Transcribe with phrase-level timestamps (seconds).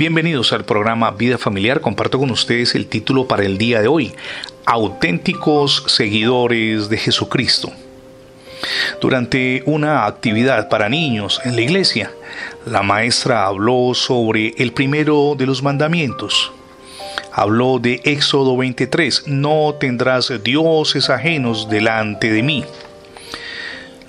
[0.00, 1.82] Bienvenidos al programa Vida Familiar.
[1.82, 4.14] Comparto con ustedes el título para el día de hoy,
[4.64, 7.70] Auténticos Seguidores de Jesucristo.
[9.02, 12.10] Durante una actividad para niños en la iglesia,
[12.64, 16.50] la maestra habló sobre el primero de los mandamientos.
[17.30, 22.64] Habló de Éxodo 23, no tendrás dioses ajenos delante de mí.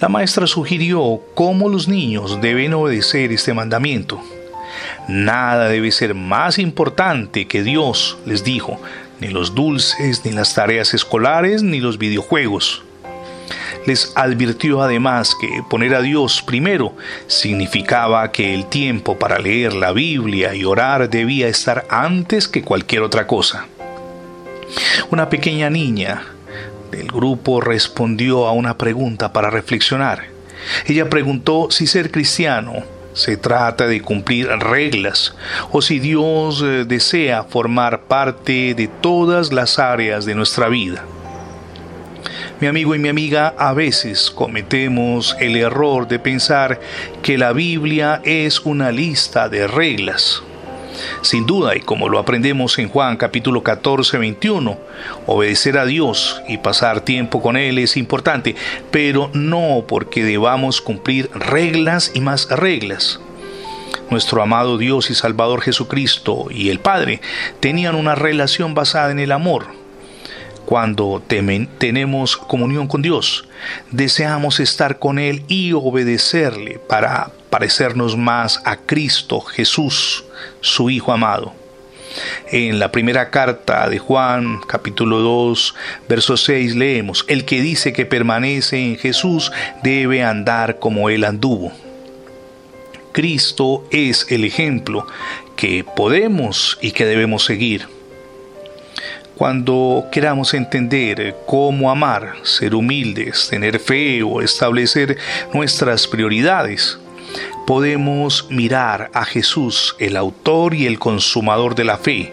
[0.00, 4.22] La maestra sugirió cómo los niños deben obedecer este mandamiento.
[5.08, 8.80] Nada debe ser más importante que Dios, les dijo,
[9.20, 12.82] ni los dulces, ni las tareas escolares, ni los videojuegos.
[13.86, 16.94] Les advirtió además que poner a Dios primero
[17.26, 23.02] significaba que el tiempo para leer la Biblia y orar debía estar antes que cualquier
[23.02, 23.66] otra cosa.
[25.10, 26.22] Una pequeña niña
[26.90, 30.26] del grupo respondió a una pregunta para reflexionar.
[30.86, 35.34] Ella preguntó si ser cristiano se trata de cumplir reglas
[35.70, 41.04] o si Dios eh, desea formar parte de todas las áreas de nuestra vida.
[42.60, 46.78] Mi amigo y mi amiga, a veces cometemos el error de pensar
[47.22, 50.42] que la Biblia es una lista de reglas.
[51.22, 54.78] Sin duda, y como lo aprendemos en Juan capítulo 14, 21,
[55.26, 58.56] obedecer a Dios y pasar tiempo con Él es importante,
[58.90, 63.20] pero no porque debamos cumplir reglas y más reglas.
[64.10, 67.20] Nuestro amado Dios y Salvador Jesucristo y el Padre
[67.60, 69.80] tenían una relación basada en el amor
[70.70, 71.20] cuando
[71.78, 73.48] tenemos comunión con Dios,
[73.90, 80.24] deseamos estar con Él y obedecerle para parecernos más a Cristo Jesús,
[80.60, 81.52] su Hijo amado.
[82.50, 85.74] En la primera carta de Juan, capítulo 2,
[86.08, 91.72] verso 6, leemos, El que dice que permanece en Jesús debe andar como Él anduvo.
[93.12, 95.06] Cristo es el ejemplo
[95.56, 97.86] que podemos y que debemos seguir.
[99.36, 105.16] Cuando queramos entender cómo amar, ser humildes, tener fe o establecer
[105.54, 106.98] nuestras prioridades,
[107.66, 112.32] podemos mirar a Jesús, el autor y el consumador de la fe,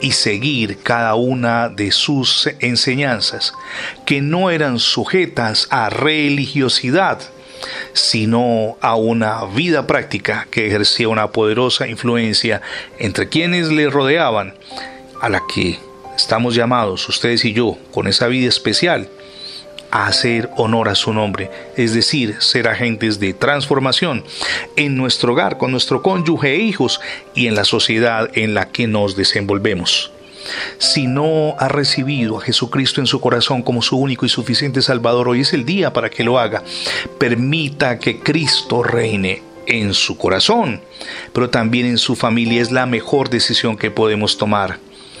[0.00, 3.54] y seguir cada una de sus enseñanzas,
[4.04, 7.20] que no eran sujetas a religiosidad,
[7.94, 12.60] sino a una vida práctica que ejercía una poderosa influencia
[12.98, 14.54] entre quienes le rodeaban,
[15.22, 15.78] a la que
[16.16, 19.06] Estamos llamados, ustedes y yo, con esa vida especial,
[19.90, 24.24] a hacer honor a su nombre, es decir, ser agentes de transformación
[24.76, 27.00] en nuestro hogar, con nuestro cónyuge e hijos
[27.34, 30.10] y en la sociedad en la que nos desenvolvemos.
[30.78, 35.28] Si no ha recibido a Jesucristo en su corazón como su único y suficiente Salvador,
[35.28, 36.62] hoy es el día para que lo haga.
[37.18, 40.80] Permita que Cristo reine en su corazón,
[41.32, 44.78] pero también en su familia es la mejor decisión que podemos tomar.